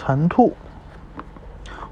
[0.00, 0.52] 晨吐，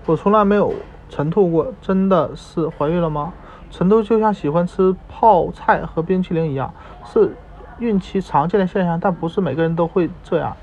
[0.06, 0.73] 我从来没有
[1.08, 3.32] 晨吐过，真的是怀孕了吗？
[3.69, 6.72] 晨吐就像喜欢吃泡菜和冰淇淋一样，
[7.04, 7.34] 是
[7.80, 10.56] 孕期常见的现象，但不是每个人都会这样。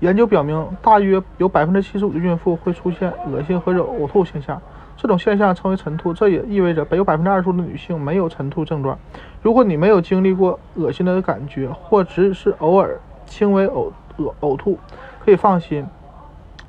[0.00, 4.60] 研究表明，大约有百分之七十五的孕妇会出现恶心和呕吐现象，
[4.96, 6.12] 这种现象称为晨吐。
[6.12, 8.98] 这也意味着有百分之二十五的女性没有晨吐症状。
[9.40, 14.76] 如果你没有经历过恶心的感觉，或只是偶尔轻微呕呕呕吐，
[15.24, 15.86] 可以放心，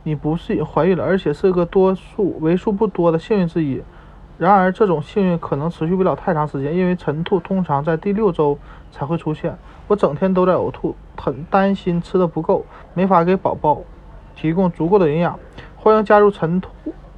[0.04, 3.82] 你不是怀孕了，而且是个多数为数不多的幸运之一。
[4.38, 8.58] 然而，这种幸运可能持续不了太长时间，因为晨吐通常在第六周
[8.92, 9.58] 才会出现。
[9.88, 12.64] 我整天都在呕吐，很担心吃的不够，
[12.94, 13.82] 没法给宝宝
[14.36, 15.40] 提供足够的营养。
[15.76, 16.70] 欢迎加入晨吐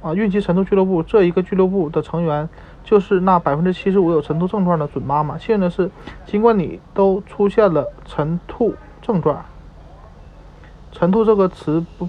[0.02, 2.48] 啊孕期晨吐俱乐部，这一个俱乐部的成员
[2.82, 5.36] 就是那百分之七十五有晨吐症状的准妈妈。
[5.36, 5.90] 幸运的是，
[6.24, 9.44] 尽管你都出现了晨吐症状，
[10.98, 12.08] 晨吐这个词不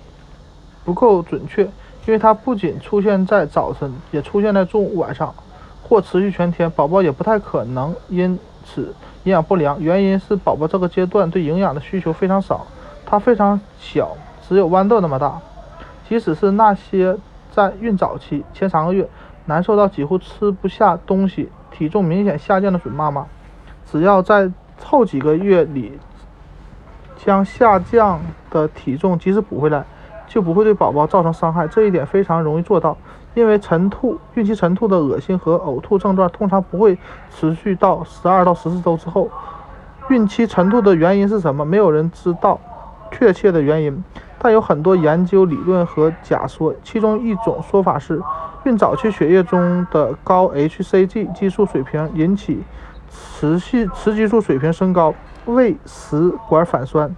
[0.86, 1.70] 不够准确。
[2.06, 5.36] 因为它不仅出现在早晨，也出现在中午、晚上，
[5.84, 9.78] 或持续全天，宝宝也不太可能因此营养不良。
[9.82, 12.66] 原因是宝宝这个阶段对营养的需求非常少，
[13.06, 14.16] 它非常小，
[14.48, 15.38] 只有豌豆那么大。
[16.08, 17.18] 即使是那些
[17.52, 19.06] 在孕早期前三个月
[19.44, 23.28] 难受到几乎吃不下东西、体重明显下降的准妈妈，
[23.92, 24.50] 只要在
[24.82, 26.00] 后几个月里
[27.28, 29.84] 将下降的体重及时补回来。
[30.30, 32.98] 就不会对宝宝造成伤害，这一点非常容易做到。
[33.34, 36.98] 因为晨吐，孕期晨吐的恶心和呕吐症状通常不会
[37.30, 39.30] 持续到十二到十四周之后。
[40.10, 41.66] 孕期晨吐的原因是什么？
[41.66, 42.60] 没有人知道
[43.12, 44.04] 确切的原因，
[44.38, 46.74] 但有很多研究理论和假说。
[46.82, 48.22] 其中一种说法是，
[48.66, 52.64] 孕早期血液中的高 hCG 激素水平引起
[53.10, 55.14] 雌性雌激素水平升高，
[55.48, 57.16] 胃食管反酸、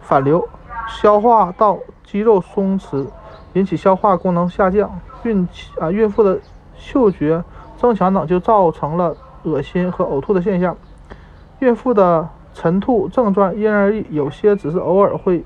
[0.00, 0.46] 反流，
[0.88, 1.78] 消化道。
[2.02, 3.06] 肌肉松弛，
[3.52, 6.40] 引起消化功能下降，孕期啊孕妇的
[6.74, 7.44] 嗅觉
[7.76, 10.76] 增强等，就造成了恶心和呕吐的现象。
[11.60, 15.44] 孕妇的晨吐症状因人而异，有些只是偶尔会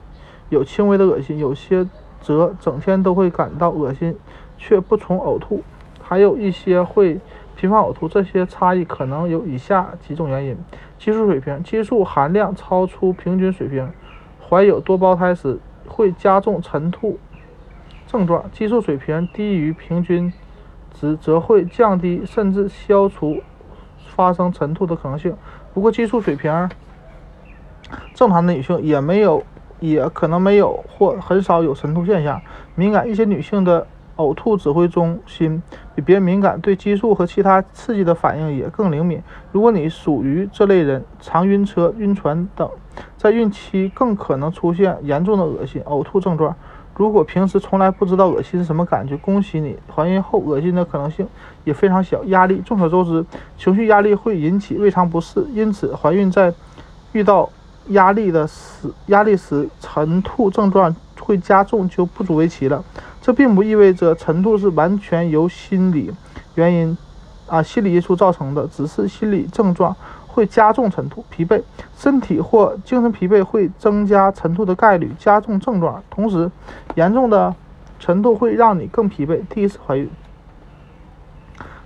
[0.49, 1.87] 有轻微的恶心，有些
[2.23, 4.17] 则整天都会感到恶心
[4.57, 5.63] 却不从呕吐，
[6.01, 7.21] 还有一些会
[7.57, 8.09] 频繁呕吐。
[8.09, 10.57] 这些差异可能有以下几种原因：
[10.99, 13.91] 激素水平，激素含量超出平均水平，
[14.49, 15.59] 怀有多胞胎时。
[15.87, 17.19] 会加重晨吐
[18.07, 20.33] 症状，激素水平低于平均
[20.95, 23.43] 值则会降低甚至消除
[24.07, 25.37] 发生晨吐的可能性。
[25.75, 26.71] 不过，激素水平
[28.15, 29.45] 正常的女性也没有，
[29.79, 32.41] 也可能没有或很少有晨吐现象。
[32.75, 33.87] 敏感一些女性的
[34.17, 35.63] 呕吐指挥中心
[35.95, 39.23] 比别人敏感，对激素和其他刺激的反应也更灵敏。
[39.53, 42.69] 如果你属于这类人，常晕车、晕船等。
[43.17, 46.55] 在孕期更可能出现严重的恶心、呕吐症状。
[46.97, 51.27] 如果平时从来不知道恶心是什么感觉，恭喜你，怀孕后恶心的可能性
[51.65, 52.23] 也非常小。
[52.27, 53.25] 压力，众所周知，
[53.59, 56.55] 情绪压力会引起胃肠不适，因此怀孕在
[57.11, 57.51] 遇到
[57.89, 62.85] 压力的时，压力时晨吐症状会加重就不足为奇了。
[63.25, 66.13] 这并不意味着晨吐是完全由心理
[66.57, 66.95] 原因
[67.47, 69.97] 啊心理因素造成的，只是心理症状。
[70.27, 71.63] 会加重晨吐、疲惫，
[71.97, 76.03] 身体或精神疲惫会增加晨吐的概率，加重症状。
[76.11, 76.51] 同时，
[76.97, 77.55] 严重的
[77.99, 79.41] 晨吐会让你更疲惫。
[79.49, 80.11] 第一次怀孕，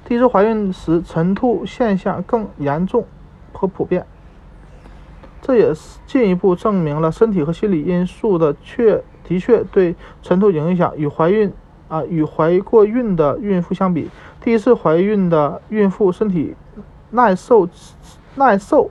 [0.05, 3.05] 第一次怀孕时晨吐现象更严重
[3.53, 4.05] 和普遍，
[5.43, 10.97] 这也是进一步证明了身体和心理因素的确的确对晨吐影响。
[10.97, 11.53] 与怀孕
[11.89, 14.09] 啊与怀过孕的孕妇相比，
[14.41, 16.55] 第一次怀孕的孕妇身体
[17.11, 17.69] 耐受。
[18.35, 18.89] 耐受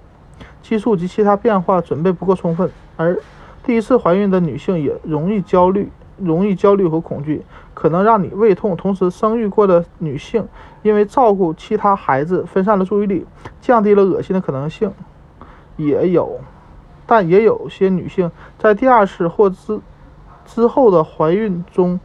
[0.61, 3.17] 激素及其他变化准备不够充分，而
[3.63, 7.41] 第一次怀孕的女性也容易焦虑，容易焦虑和恐惧，
[7.73, 8.75] 可能让你胃痛。
[8.75, 10.45] 同时，生育过的女性
[10.81, 13.25] 因为照顾其他孩子分散了注意力，
[13.61, 14.91] 降低了恶心的可能性，
[15.77, 16.41] 也有。
[17.05, 19.79] 但也有些女性在第二次或之
[20.47, 21.99] 之后的怀孕中，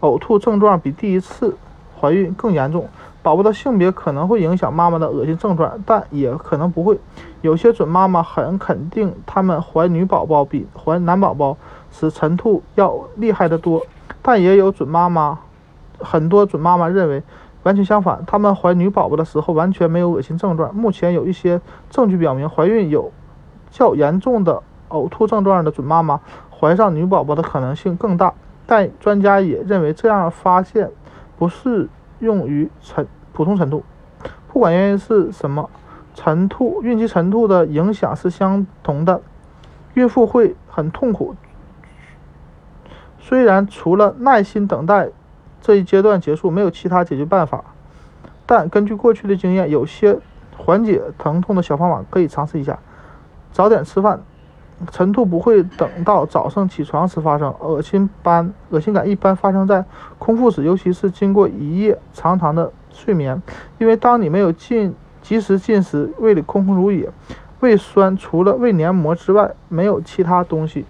[0.00, 1.56] 呕吐症状比第一次
[2.00, 2.88] 怀孕更严重。
[3.22, 6.98] 宝宝的性别可能会影响妈妈的恶心症状，但也可能不会。
[7.42, 11.54] 有些准妈妈很肯定，她们怀女宝宝比怀男宝宝
[11.90, 13.82] 时晨吐要厉害得多。
[14.22, 15.38] 但也有准妈妈，
[15.98, 17.22] 很多准妈妈认为
[17.62, 20.74] 完全相反，她们怀女宝宝的时候完全没有恶心症状。
[20.74, 21.60] 目前有一些
[21.90, 23.12] 证据表明，怀孕有
[23.70, 26.20] 较严重的呕吐症状的准妈妈
[26.60, 28.34] 怀上女宝宝的可能性更大。
[28.66, 30.90] 但专家也认为，这样发现
[31.38, 31.88] 不适。
[32.20, 33.82] 用于晨普通晨吐，
[34.46, 35.70] 不管原因是什么，
[36.14, 39.22] 晨吐孕期晨吐的影响是相同的，
[39.94, 41.34] 孕妇会很痛苦，
[43.18, 45.08] 虽然除了耐心等待
[45.62, 47.64] 这一阶段结束，没有其他解决办法，
[48.44, 50.18] 但根据过去的经验，有些
[50.58, 52.78] 缓解疼痛的小方法可以尝试一下。
[53.50, 54.20] 早点吃饭，
[54.90, 57.54] 晨吐不会等到早上起床时发生。
[57.60, 59.84] 恶心般恶心感一般发生在
[60.18, 63.42] 空腹时，尤其是经过一夜长长的睡眠，
[63.78, 67.10] 因为当你没有进及时进食，胃里空空如也，
[67.60, 70.84] 胃酸除了胃黏膜之外没有其他东西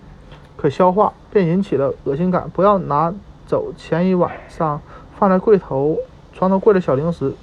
[0.56, 2.48] 可消化，便引起了恶心感。
[2.52, 3.12] 不要拿
[3.46, 4.80] 走前一晚上
[5.18, 5.96] 放在柜头
[6.32, 7.34] 床头柜的小零食、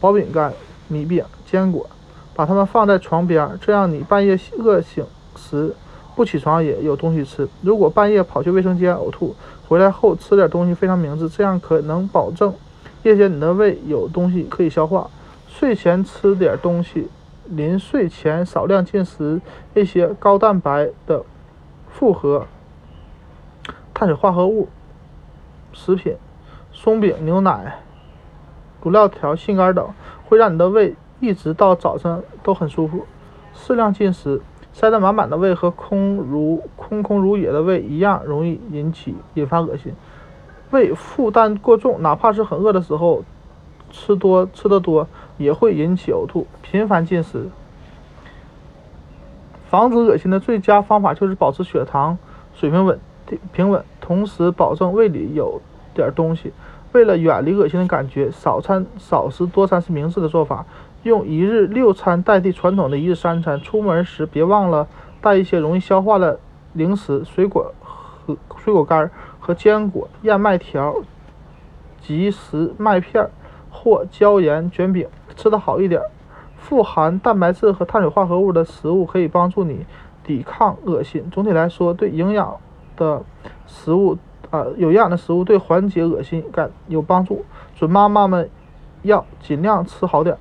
[0.00, 0.52] 薄饼干、
[0.88, 1.86] 米饼、坚果，
[2.34, 5.04] 把它们放在床边，这样你半夜饿醒
[5.34, 5.74] 时
[6.16, 7.46] 不起床也有东西吃。
[7.60, 9.36] 如果半夜跑去卫生间呕吐，
[9.68, 12.52] 回来后吃点东西非常明智，这样可能保证
[13.02, 15.08] 夜间你的胃有东西可以消化。
[15.46, 17.08] 睡前吃点东西，
[17.44, 19.40] 临睡前少量进食
[19.74, 21.22] 一些高蛋白的
[21.88, 22.46] 复合
[23.94, 24.68] 碳水化合物
[25.72, 26.16] 食品，
[26.72, 27.78] 松饼、牛奶、
[28.82, 29.88] 卤料条、杏干等，
[30.28, 33.06] 会让你的胃一直到早上都很舒服。
[33.54, 34.42] 适量进食，
[34.78, 39.94] 塞得满满的胃和空如空空如也的胃一样，容易引起引发恶心。
[40.70, 43.24] 胃负担过重，哪怕是很饿的时候。
[43.88, 45.06] 吃多吃的多
[45.38, 46.46] 也会引起呕吐。
[46.60, 47.48] 频繁进食，
[49.70, 52.18] 防止恶心的最佳方法就是保持血糖
[52.52, 55.62] 水平稳定平稳，同时保证胃里有
[55.94, 56.52] 点东西。
[56.92, 60.66] 为了远离恶心的感觉，少餐少食多餐是明智的做法。
[61.06, 63.60] 用一日六餐代替传统的一日三餐。
[63.60, 64.86] 出门时别忘了
[65.20, 66.38] 带一些容易消化的
[66.74, 69.10] 零食、水果和水果干
[69.40, 70.96] 和坚果、燕麦条、
[72.00, 73.28] 即食麦片。
[73.78, 75.06] 或椒盐卷饼
[75.36, 76.00] 吃的好一点，
[76.56, 79.84] 富含蛋白质和碳水化合物的食物可以帮助你
[80.24, 81.28] 抵抗恶心。
[81.30, 82.56] 总体来说，对营养
[82.96, 83.22] 的
[83.66, 84.16] 食物
[84.50, 87.44] 啊，有营养的食物对缓解恶心感有帮助。
[87.76, 88.48] 准妈妈们
[89.02, 90.38] 要尽量吃好点，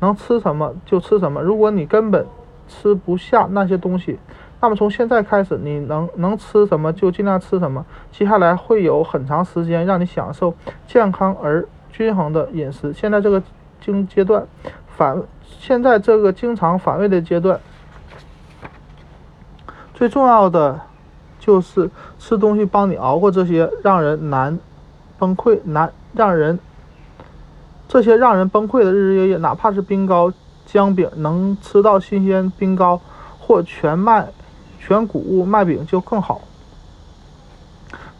[0.00, 1.42] 能吃什么就吃什么。
[1.42, 2.26] 如果你根本
[2.68, 4.18] 吃不下那些东西，
[4.60, 7.84] 那么从现在开始，你能能吃什么就尽量吃什么。
[8.10, 10.54] 接下来会有很长时间让你享受
[10.86, 11.66] 健康而。
[11.92, 12.92] 均衡的饮食。
[12.92, 13.42] 现在这个
[13.80, 14.46] 经阶段
[14.98, 17.58] 反，现在这个经常反胃的阶段，
[19.94, 20.78] 最重要的
[21.38, 24.58] 就是吃东西帮你熬过这些让人难
[25.18, 26.58] 崩溃、难让人
[27.88, 29.36] 这些让人崩溃的日日夜夜。
[29.36, 30.32] 哪怕是冰糕、
[30.64, 33.00] 姜饼，能吃到新鲜冰糕
[33.38, 34.28] 或全麦、
[34.78, 36.40] 全谷物麦饼就更好。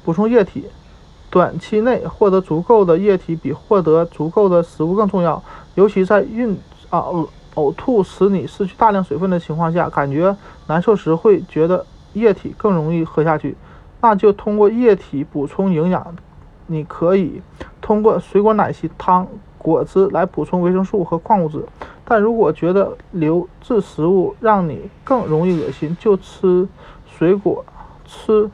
[0.05, 0.67] 补充液体。
[1.29, 5.43] 短期内获得足够的液体比获得足够的食物更重要，
[5.75, 6.57] 尤其在孕
[6.89, 10.35] 啊呕呕吐使你失去大量水分的情况下，感觉
[10.69, 11.85] 难受时会觉得
[12.15, 13.55] 液体更容易喝下去，
[14.01, 16.17] 那就通过液体补充营养。
[16.69, 17.43] 你可以
[17.83, 19.27] 通过水果奶昔、汤、
[19.67, 21.65] 果汁来补充维生素和矿物质，
[22.05, 26.69] 但如果觉得流质食物让你更容易恶心，就吃
[27.05, 27.65] 水果
[28.05, 28.49] 吃。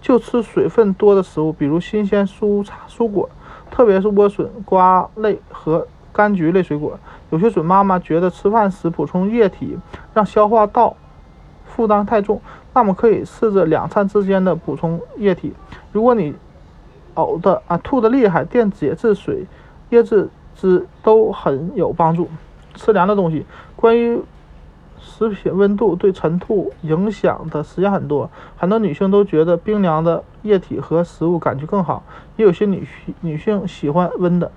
[0.00, 3.28] 就吃水分多的食物，比如新鲜蔬菜、蔬果，
[3.70, 6.98] 特别是莴笋、瓜类和柑橘类水果。
[7.30, 9.78] 有些准妈妈觉得吃饭时补充液体
[10.14, 10.96] 让消化道
[11.66, 12.40] 负担太重，
[12.74, 15.52] 那么可以试着两餐之间的补充液体。
[15.92, 16.34] 如果你
[17.14, 19.46] 呕的啊吐的厉害，电解质水、
[19.94, 22.28] 椰子汁都很有帮助。
[22.74, 23.46] 吃凉的东西，
[23.76, 24.20] 关于。
[25.06, 32.02] 食品温度对晨吐影响的实验很多，很多女性都觉得冰凉的液体和食物感觉更好，
[32.36, 32.88] 也有些女
[33.20, 34.50] 女性喜欢温的。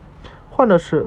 [0.50, 1.06] 换着吃，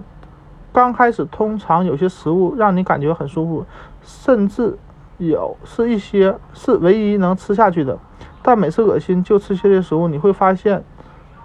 [0.73, 3.65] 刚开始通常有些食物让你感觉很舒服，
[4.03, 4.77] 甚至
[5.17, 7.99] 有是一些是唯一能吃下去的。
[8.43, 10.85] 但每次恶心就吃这些食物，你会发现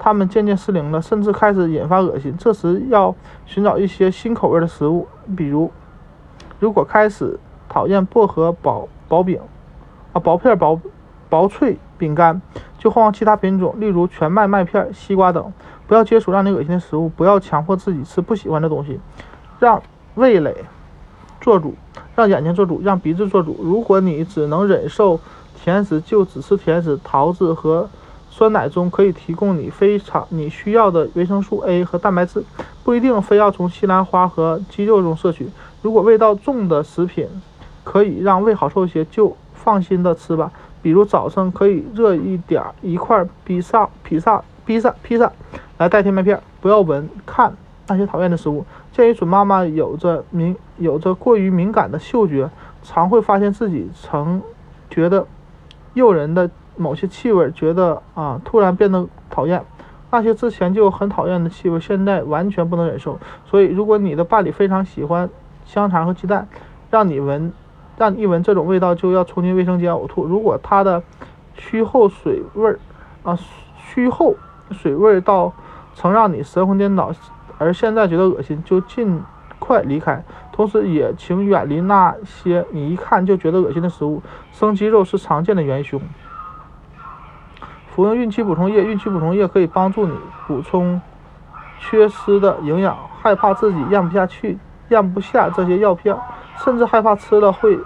[0.05, 2.35] 它们渐渐失灵了，甚至开始引发恶心。
[2.37, 3.15] 这时要
[3.47, 5.71] 寻找一些新口味的食物，比如
[6.59, 7.39] 如果开始。
[7.67, 9.41] 讨厌薄荷薄薄饼，
[10.13, 10.79] 啊薄片薄
[11.29, 12.41] 薄脆饼干，
[12.77, 15.51] 就换换其他品种，例如全麦麦片、西瓜等。
[15.85, 18.97] 不要接触让你恶心的食物，不要强迫自己吃不喜欢的东西，
[19.59, 19.81] 让
[20.13, 20.55] 味蕾
[21.41, 21.73] 做主，
[22.15, 23.57] 让眼睛做主，让鼻子做主。
[23.61, 25.19] 如果你只能忍受
[25.55, 26.97] 甜食，就只吃甜食。
[27.03, 27.89] 桃子和
[28.37, 32.43] 酸奶中可以提供你非常你需要的维生素 A 和蛋白质，
[32.83, 35.47] 不一定非要从西兰花和鸡肉中摄取。
[35.81, 37.29] 如果味道重的食品，
[37.85, 40.51] 可以让胃好受些，就放心的吃吧。
[40.81, 45.31] 比如早上可以热一点一块披萨、披萨、披萨、披萨
[45.77, 46.37] 来代替麦片。
[46.59, 47.55] 不要闻、看
[47.87, 48.65] 那些讨厌的食物。
[48.91, 52.49] 鉴于准妈妈有着敏、有着过于敏感的嗅觉，
[52.83, 54.41] 常会发现自己曾
[54.89, 55.25] 觉得
[55.93, 59.63] 诱人的某些气味觉得啊突然变得讨厌，
[60.11, 63.19] 那些之前就很讨厌的气味现在完全不能忍受。
[63.45, 65.29] 所以，如果你的伴侣非常喜欢
[65.65, 66.47] 香肠和鸡蛋，
[66.89, 67.51] 让你闻，
[67.97, 70.25] 让你一闻这种味道就要冲进卫生间呕吐。
[70.25, 71.01] 如果他的
[71.53, 72.79] 虚后水味儿
[73.23, 73.37] 啊
[73.77, 74.35] 虚后
[74.71, 75.53] 水味到
[75.93, 77.11] 曾让你神魂颠倒，
[77.57, 79.21] 而现在觉得恶心，就尽
[79.59, 80.23] 快离开。
[80.51, 84.21] 同时，也请远离那些你一看就觉得恶心的食物。
[84.51, 85.99] 生鸡肉是常见的元凶。
[87.95, 90.13] 服用孕期补充液，孕期补充液可以帮助你
[90.45, 90.99] 补充
[91.79, 92.97] 缺失的营养。
[93.21, 94.57] 害怕自己咽不下去、
[94.89, 96.15] 咽不下这些药片，
[96.63, 97.79] 甚至害怕吃了会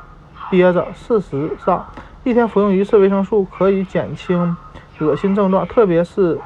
[0.49, 0.85] 憋着。
[0.93, 1.85] 事实上，
[2.23, 4.57] 一天服用一次维生素可以减轻
[4.99, 6.37] 恶心症状，特别是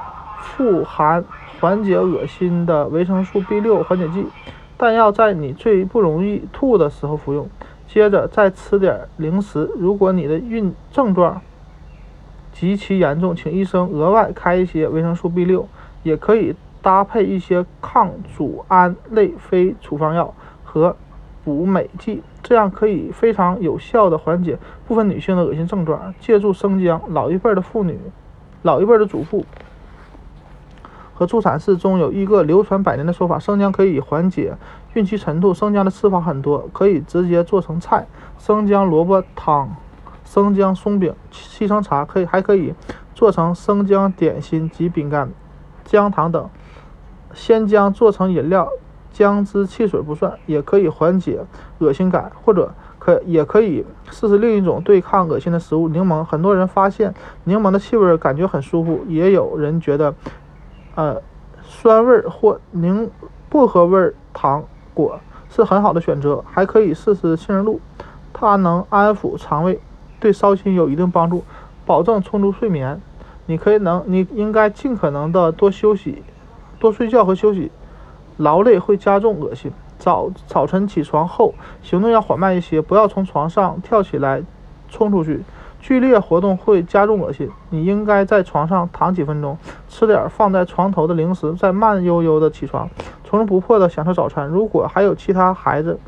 [0.41, 1.23] 富含
[1.59, 4.27] 缓解恶心的维生素 B6 缓解剂。
[4.75, 7.49] 但要在你最不容易吐的时候服用，
[7.87, 9.71] 接着再吃点零食。
[9.77, 11.41] 如果你的孕症状
[12.53, 15.65] 极其严重，请医生额外开一些维生素 B6，
[16.03, 20.33] 也可以搭配一些抗组胺类非处方药
[20.63, 20.95] 和
[21.43, 24.57] 补美剂，这样可以非常有效的缓解
[24.87, 26.13] 部分女性的恶心症状。
[26.19, 27.99] 借助生姜，老一辈的妇女、
[28.61, 29.43] 老一辈的祖父。
[31.15, 34.53] 和助产士中有一个流传百年的说法：生姜可以缓解
[34.93, 35.53] 孕期晨吐。
[35.53, 38.07] 生姜的吃法很多，可以直接做成菜，
[38.39, 39.75] 生姜萝卜汤、
[40.23, 42.73] 生姜松饼、沏成茶，可以还可以
[43.13, 45.31] 做成生姜点心及饼干、
[45.83, 46.49] 姜糖等。
[47.33, 48.69] 鲜姜做成饮料，
[49.11, 51.39] 姜汁汽水不算，也可以缓解
[51.79, 56.23] 恶心感，或者可也可以试试另一种对抗恶心的食物——柠檬。
[56.23, 57.13] 很多人发现
[57.43, 60.13] 柠檬的气味感觉很舒服，也有人觉得。
[60.95, 61.19] 呃，
[61.63, 63.09] 酸味或柠
[63.49, 64.63] 薄荷味糖
[64.93, 67.79] 果是很好的选择，还可以试试杏仁露，
[68.31, 69.79] 它能安抚肠胃，
[70.23, 71.43] 对烧心有一定帮助，
[71.85, 73.01] 保证充足睡眠。
[73.45, 76.23] 你可以能，你应该尽可能的多休息，
[76.79, 77.69] 多睡觉和休息，
[78.37, 79.69] 劳累会加重恶心。
[79.99, 84.41] 早早晨起床后行动要缓慢一些，不要从床上跳起来
[84.89, 85.41] 冲出去。
[85.81, 87.49] 剧烈活动会加重恶心。
[87.69, 89.57] 你应该在床上躺几分钟，
[89.89, 92.89] 吃点放在床头的零食，再慢悠悠的起床，
[93.25, 94.47] 从容不迫的享受早餐。
[94.47, 95.99] 如果还有其他孩子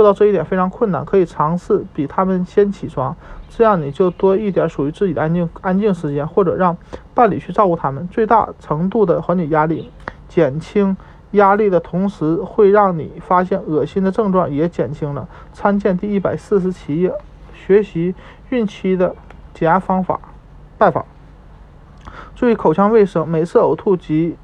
[0.00, 3.14] 做到这一点非常困难，可以尝试比他们先起床，
[3.50, 6.74] 这样你就多一点属于自己的安静安静时间，或者让
[7.12, 9.90] 伴侣去照顾他们，最大程度的缓解压力。
[10.26, 10.96] 减轻
[11.32, 15.28] 压力的同时，会让你发现恶心的症状也减轻了。
[15.52, 17.12] 参见第一百四十七页，
[17.52, 18.14] 学习。
[18.48, 19.14] 孕期的
[19.52, 20.18] 减压方法
[20.78, 21.04] 办法：
[22.34, 24.38] 注意口腔卫生，每次呕吐及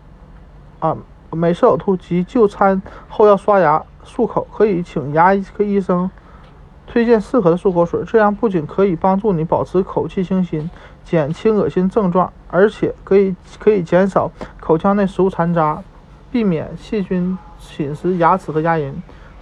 [0.81, 0.95] 啊
[1.31, 6.11] 每次呕吐及就餐后要刷牙漱口，可以请牙科医生
[6.87, 10.71] 推荐适合的漱口水，这样不仅可以帮助你保持口气清新，
[11.05, 15.83] 减轻恶心症状，而且可以可以减少口腔内食物残渣，
[16.31, 18.93] 避免细菌侵蚀牙齿和牙龈。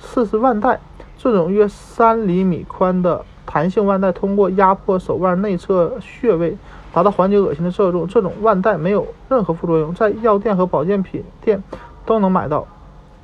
[0.00, 0.80] 试试腕带，
[1.16, 3.24] 这种约三厘米宽的。
[3.46, 6.56] 弹性腕带通过压迫手腕内侧穴位，
[6.92, 8.08] 达到缓解恶心的作用。
[8.08, 11.62] 这种腕带没有任何副作用，在药店和保健品店
[12.04, 12.66] 都能买到。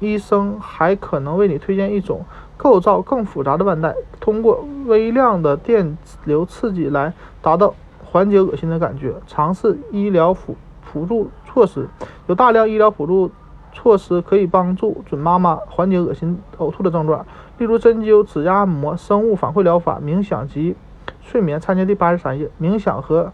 [0.00, 2.24] 医生还可能为你推荐一种
[2.56, 9.14] 构造更复杂的腕带，通过微量的电流刺激来达到缓解恶心的感觉。
[9.26, 11.88] 尝试医疗辅辅助措施，
[12.26, 13.30] 有大量医疗辅助
[13.72, 17.24] 措施可以帮助准妈妈缓解恶心呕吐的症状。
[17.58, 20.74] 例如针灸、指压按摩、生物反馈疗法、冥想及
[21.20, 21.60] 睡眠。
[21.60, 22.50] 参见第八十三页。
[22.60, 23.30] 冥想和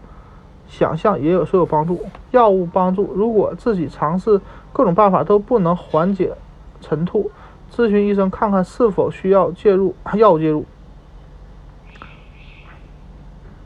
[0.67, 2.01] 想象也有所有帮助。
[2.31, 4.39] 药物帮助，如果自己尝试
[4.73, 6.33] 各种办法都不能缓解
[6.81, 7.31] 晨吐，
[7.71, 10.65] 咨询医生看看是否需要介入 药物介入。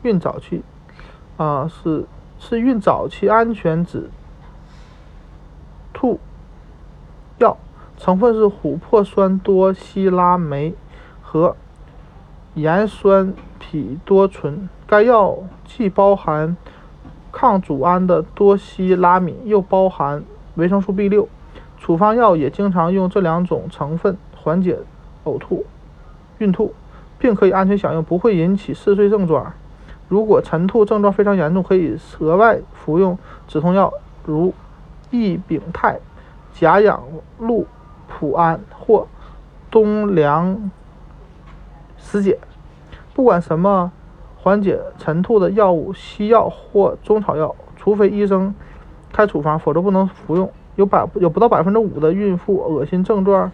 [0.04, 0.64] 孕早期
[1.38, 2.06] 啊，是
[2.40, 4.10] 是孕早期安全止
[5.94, 6.20] 吐
[7.38, 7.58] 药。
[7.98, 10.74] 成分是琥珀酸多西拉酶
[11.22, 11.56] 和
[12.56, 14.68] 盐酸吡多醇。
[14.88, 16.58] 该药既包含
[17.32, 20.24] 抗组胺的多西拉敏，又包含
[20.56, 21.28] 维生素 B6。
[21.92, 24.80] 处方药也经常用这两种成分缓解
[25.26, 25.66] 呕吐、
[26.38, 26.74] 孕吐，
[27.20, 29.52] 并可以安全享用，不会引起嗜睡症状。
[30.08, 33.92] 如果晨吐症状非常严重，可以额外服用止痛药，
[34.26, 34.54] 如
[35.10, 36.00] 异丙泰、
[36.54, 37.04] 甲氧
[37.40, 37.66] 氯。
[38.14, 39.08] 普安或
[39.72, 40.70] 东凉
[41.98, 42.38] 石碱，
[43.14, 43.90] 不管什么
[44.38, 48.54] 缓解晨吐的药物，西药或中草药，除非医生
[49.14, 50.52] 开处方，否则不能服用。
[50.76, 53.52] 有百有不到百分之五的孕妇恶心症状、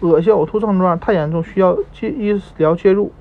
[0.00, 3.12] 恶心呕吐症状太严重，需要介医疗介入。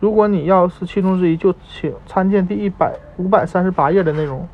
[0.00, 4.46] 如果你要是其中之一，就请参见第一百五百三十八页的内容。